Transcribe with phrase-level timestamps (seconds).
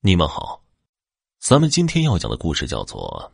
[0.00, 0.62] 你们好，
[1.38, 3.32] 咱们今天要讲的故事叫做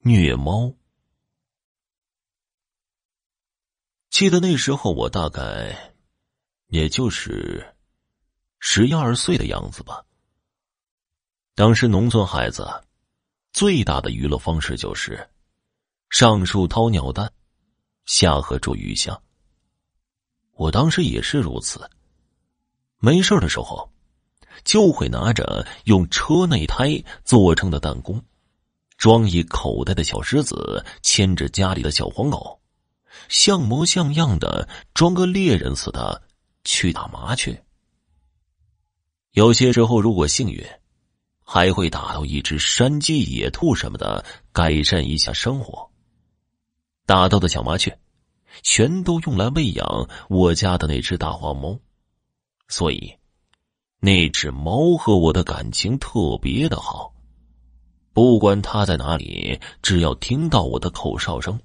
[0.00, 0.64] 虐猫》。
[4.10, 5.94] 记得那时候我大概
[6.66, 7.74] 也就是
[8.58, 10.04] 十一二岁的样子吧。
[11.54, 12.68] 当时农村孩子
[13.52, 15.30] 最大的娱乐方式就是
[16.10, 17.32] 上树掏鸟蛋，
[18.04, 19.18] 下河捉鱼虾。
[20.52, 21.88] 我当时也是如此，
[22.98, 23.91] 没事的时候。
[24.64, 28.22] 就会拿着用车内胎做成的弹弓，
[28.96, 32.60] 装一口袋的小石子，牵着家里的小黄狗，
[33.28, 36.22] 像模像样的装个猎人似的
[36.64, 37.64] 去打麻雀。
[39.32, 40.64] 有些时候如果幸运，
[41.44, 45.90] 还会打到一只山鸡、野兔什么的，改善一下生活。
[47.04, 47.98] 打到的小麻雀，
[48.62, 51.78] 全都用来喂养我家的那只大黄猫，
[52.68, 53.12] 所以。
[54.04, 57.14] 那只猫和我的感情特别的好，
[58.12, 61.56] 不管它在哪里，只要听到我的口哨声，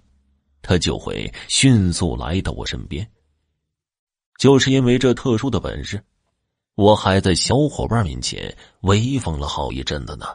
[0.61, 3.11] 它就会迅速来到我身边。
[4.37, 6.05] 就是因为这特殊的本事，
[6.75, 10.27] 我还在小伙伴面前威风了好一阵子呢。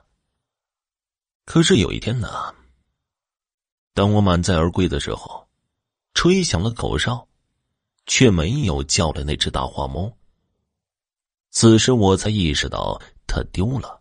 [1.44, 2.52] 可是有一天呢，
[3.94, 5.46] 当我满载而归的时候，
[6.14, 7.28] 吹响了口哨，
[8.06, 10.12] 却没有叫来那只大花猫。
[11.53, 14.00] 此时我才意识到他丢了。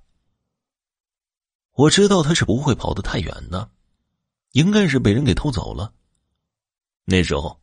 [1.73, 3.69] 我知道他是不会跑得太远的，
[4.53, 5.93] 应该是被人给偷走了。
[7.03, 7.59] 那时候，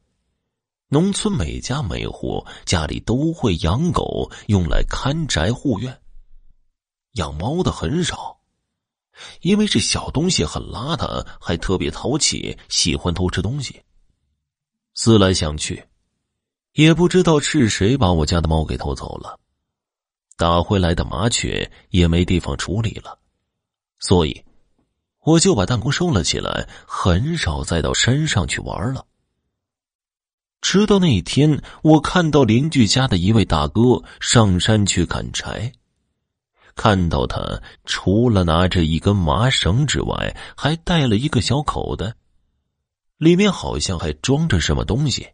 [0.89, 5.99] 农村每家每户家里都会养狗，用来看宅护院。
[7.13, 8.41] 养猫的很少，
[9.41, 13.83] 因为这小东西很邋遢，还特别淘气，喜欢偷吃东西。
[14.93, 15.89] 思来想去，
[16.73, 19.41] 也不知道是谁把我家的猫给偷走了。
[20.39, 23.19] 打回来的麻雀也没地方处理了，
[23.99, 24.45] 所以
[25.25, 29.05] 我就把弹弓收了起来，很少再到山上去玩了。
[30.61, 35.73] 直到那一天，我看到邻居家的一位大哥上山去砍柴，
[36.77, 42.15] 看到他除了拿着一根麻绳之外，还带了一个小口袋，
[43.17, 45.27] 里面好像还装着什么东西。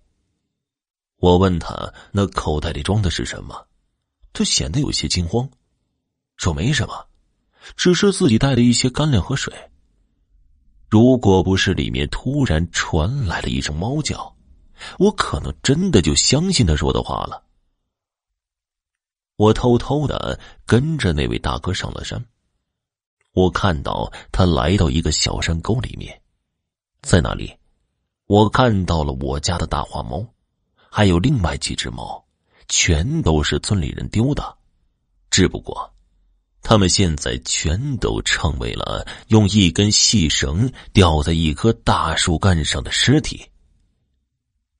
[1.18, 3.66] 我问他：“那口袋里装的是什么？”
[4.34, 5.48] 他显得有些惊慌，
[6.36, 7.06] 说：“没什么，
[7.76, 9.54] 只是自己带了一些干粮和水。”
[10.90, 14.36] 如果不是里面突然传来了一声猫叫，
[14.98, 17.42] 我可能真的就相信他说的话了。
[19.36, 22.24] 我偷偷的跟着那位大哥上了山，
[23.32, 26.20] 我看到他来到一个小山沟里面，
[27.02, 27.56] 在那里，
[28.26, 30.24] 我看到了我家的大花猫，
[30.90, 32.23] 还有另外几只猫。
[32.68, 34.56] 全都是村里人丢的，
[35.30, 35.94] 只不过，
[36.62, 43.46] 他们现在全都成为了用一根细绳吊在一棵大树干上的尸体。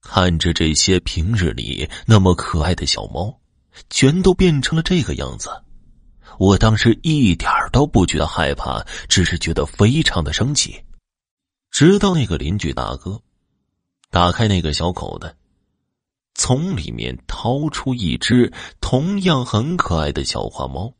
[0.00, 3.40] 看着这些平日里那么可爱的小猫，
[3.90, 5.50] 全都变成了这个样子，
[6.38, 10.82] 我当时一点都不觉得害怕，只是觉得非常的生气。
[11.70, 13.20] 直到那个邻居大哥
[14.10, 15.34] 打开那个小口袋。
[16.34, 20.92] 从里面掏出一只同样很可爱的小花猫，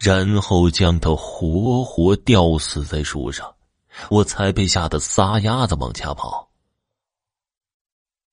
[0.00, 3.54] 然后将它活活吊死在树上，
[4.10, 6.50] 我才被吓得撒丫子往家跑。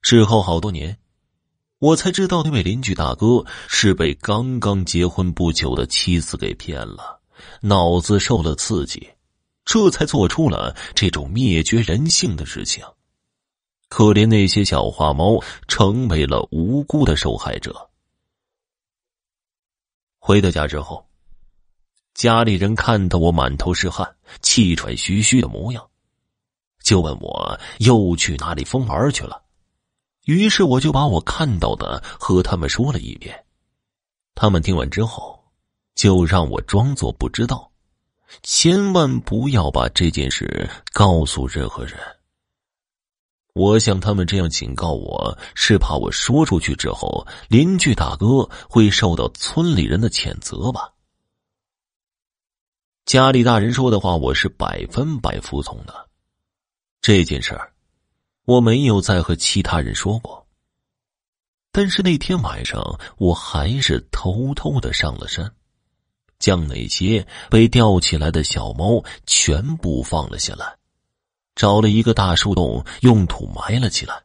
[0.01, 0.97] 事后好多年，
[1.79, 7.21] 我才知道那位邻居大哥是被刚刚结婚不久的妻子给骗了，
[7.61, 9.09] 脑子受了刺激，
[9.65, 12.83] 这才做出了这种灭绝人性的事情。
[13.93, 17.91] 可怜那些小花猫成为了无辜的受害者。
[20.17, 21.05] 回到家之后，
[22.15, 25.87] 家里人看到我满头是汗、气喘吁吁的模样，
[26.81, 29.43] 就问我又去哪里疯玩去了。
[30.25, 33.45] 于是我就把我看到的和他们说了一遍。
[34.33, 35.39] 他们听完之后，
[35.93, 37.71] 就让我装作不知道，
[38.41, 41.95] 千万不要把这件事告诉任何人。
[43.53, 50.91] 我想他们这样警告我是怕我说出去之后，邻居大哥会受到村里人的谴责吧。
[53.05, 56.09] 家里大人说的话，我是百分百服从的。
[56.99, 57.71] 这件事儿，
[58.45, 60.47] 我没有再和其他人说过。
[61.71, 65.53] 但是那天晚上，我还是偷偷的上了山，
[66.39, 70.75] 将那些被吊起来的小猫全部放了下来。
[71.55, 74.23] 找了一个大树洞，用土埋了起来。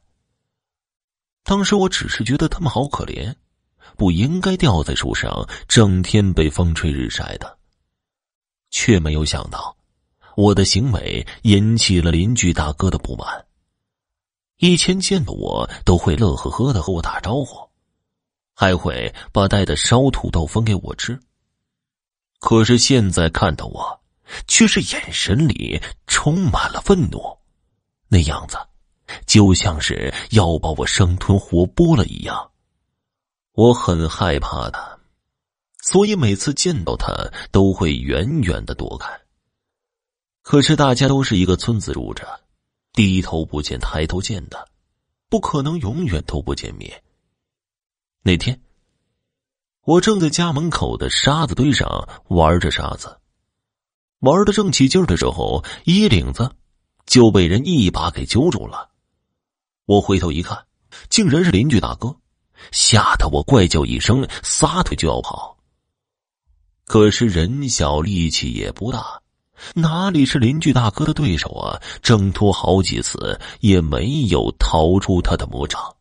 [1.44, 3.34] 当时我只是觉得他们好可怜，
[3.96, 7.58] 不应该吊在树上，整天被风吹日晒的。
[8.70, 9.76] 却没有想到，
[10.36, 13.46] 我的行为引起了邻居大哥的不满。
[14.58, 17.68] 以前见到我都会乐呵呵的和我打招呼，
[18.54, 21.18] 还会把带的烧土豆分给我吃。
[22.40, 24.00] 可是现在看到我，
[24.46, 25.80] 却是眼神里
[26.18, 27.38] 充满了愤怒，
[28.08, 28.58] 那样子
[29.24, 32.50] 就像是要把我生吞活剥了一样。
[33.52, 34.98] 我很害怕他，
[35.80, 37.14] 所以每次见到他
[37.52, 39.08] 都会远远的躲开。
[40.42, 42.26] 可是大家都是一个村子住着。
[42.92, 44.68] 低头不见抬头见的，
[45.28, 47.00] 不可能永远都不见面。
[48.24, 48.60] 那天，
[49.84, 53.20] 我正在家门口的沙子堆上玩着沙子，
[54.20, 56.50] 玩的正起劲的时候，衣领子
[57.06, 58.90] 就被人一把给揪住了。
[59.84, 60.66] 我回头一看，
[61.08, 62.16] 竟然是邻居大哥，
[62.72, 65.56] 吓得我怪叫一声，撒腿就要跑。
[66.84, 69.22] 可是人小力气也不大。
[69.74, 71.82] 哪里是邻居大哥的对手啊！
[72.00, 75.96] 挣脱好几次也没有逃出他的魔掌。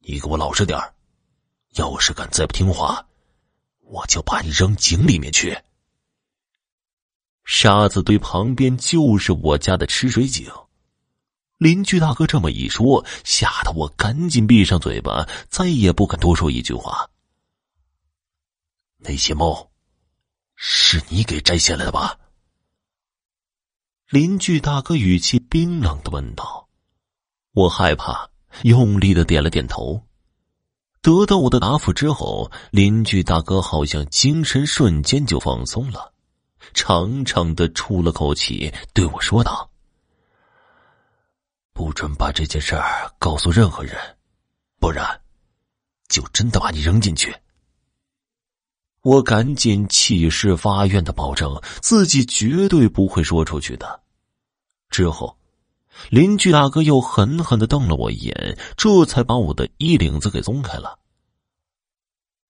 [0.00, 0.76] 你给我老实点
[1.74, 3.06] 要是敢再不听话，
[3.82, 5.56] 我就把你扔井里面去。
[7.46, 10.50] 沙子堆旁边就是我家的吃水井，
[11.58, 17.08] 邻居大哥这么一说，吓得我赶紧闭上嘴巴，再也不敢多说一句话。
[18.98, 19.70] 那些猫。
[20.58, 22.18] 是你给摘下来的吧？
[24.08, 26.66] 邻居大哥语气冰冷的问道。
[27.52, 28.30] 我害怕，
[28.62, 30.02] 用力的点了点头。
[31.02, 36.14] 得到我的答复之后，邻居大哥好像精神瞬间就放松了，
[36.74, 39.70] 长长的出了口气，对我说道
[41.72, 43.96] ：“不准把这件事儿告诉任何人，
[44.78, 45.20] 不然，
[46.08, 47.34] 就真的把你扔进去。”
[49.02, 54.02] 我赶紧起誓发愿的保证自己绝对不会说出去的。
[54.90, 55.38] 之后，
[56.10, 60.98] 邻居大哥又狠狠的瞪了我一眼，这才把我的衣领子给松开了。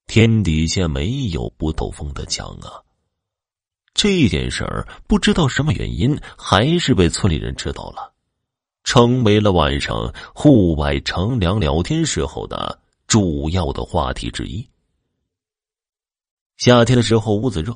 [0.07, 2.81] 天底下没有不透风的墙啊！
[3.97, 8.13] 这件事儿不知道什么原因，还是被村里人知道了，
[8.85, 14.69] 成为了晚上户外乘凉聊天时候的主要的话题之一。
[16.59, 17.75] 夏天的时候，屋子热，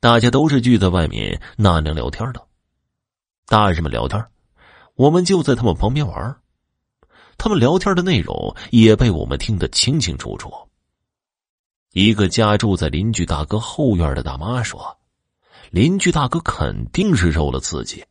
[0.00, 2.46] 大家都是聚在外面纳凉聊天的。
[3.46, 4.22] 大人们聊天，
[4.96, 6.36] 我们就在他们旁边玩。
[7.38, 10.52] 他们聊天的内容也被我们听得清清楚楚。
[11.92, 14.94] 一个家住在邻居大哥后院的大妈说
[15.72, 18.04] ：“邻居大哥肯定是受了刺激。”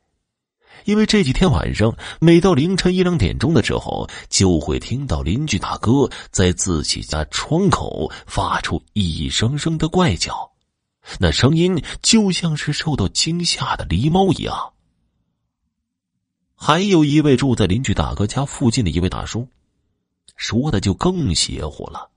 [0.85, 10.51] 因为这几天晚上，每到凌晨一两点钟的时候，就会听到邻居大哥在自己家窗口发出一声声的怪叫，
[11.19, 14.73] 那声音就像是受到惊吓的狸猫一样。
[16.55, 19.47] 还有一位住在邻居大哥家附近的一位大叔，
[20.35, 22.09] 说的就更邪乎了，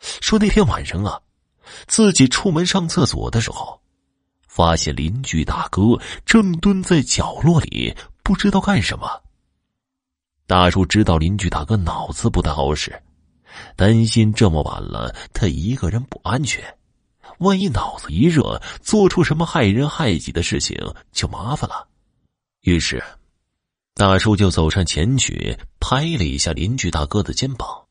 [0.00, 1.20] 说那天晚上啊，
[1.86, 3.81] 自己出门上厕所的时候。
[4.54, 9.08] 发现邻居大哥正蹲在角落里，不知道干什么。
[10.46, 13.02] 大叔知道邻居大哥脑子不太好使，
[13.76, 16.62] 担心这么晚了他一个人不安全，
[17.38, 20.76] 万一脑子一热做出什么害人害己的事情
[21.12, 21.88] 就麻烦了。
[22.60, 23.02] 于是，
[23.94, 27.86] 大叔就走上前去拍了一下邻居大哥的肩膀，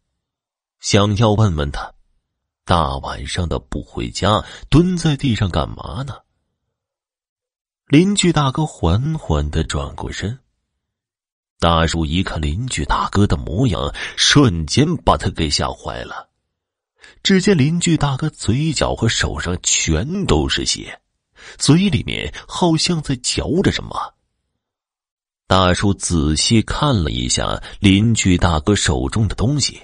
[0.79, 1.91] 想要问问他，
[2.65, 6.13] 大晚上的不回家，蹲在地上干嘛呢？
[7.91, 10.39] 邻居大哥缓缓的转过身，
[11.60, 16.29] 大叔一看邻居大哥的模样，瞬间把他给吓坏了。
[17.21, 21.01] 只见邻居大哥嘴角和手上全都是血，
[21.57, 24.13] 嘴里面好像在嚼着什么。
[25.45, 29.81] 大叔仔细看了一下邻居大哥手中的东西，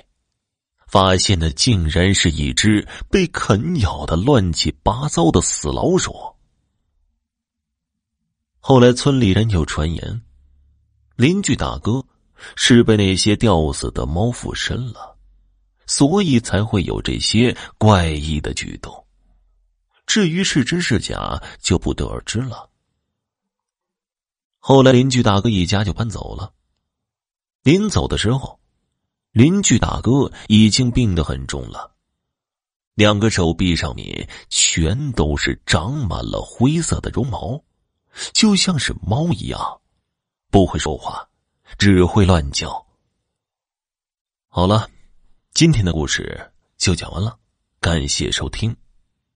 [0.87, 6.36] 发现那竟然是一只被啃咬的乱七八糟的死老鼠。
[8.59, 10.21] 后来，村里人有传言，
[11.15, 12.05] 邻居大哥
[12.55, 15.17] 是被那些吊死的猫附身了，
[15.85, 19.05] 所以才会有这些怪异的举动。
[20.05, 22.69] 至于是真是假，就不得而知了。
[24.59, 26.53] 后来，邻居大哥一家就搬走了。
[27.63, 28.59] 临走的时候，
[29.31, 31.95] 邻居大哥已经病得很重了，
[32.95, 37.63] 两个手臂上面全都是长满了灰色的绒毛。
[38.33, 39.81] 就像是猫一样，
[40.49, 41.27] 不会说话，
[41.77, 42.85] 只会乱叫。
[44.47, 44.89] 好了，
[45.53, 47.37] 今天的故事就讲完了，
[47.79, 48.75] 感谢收听。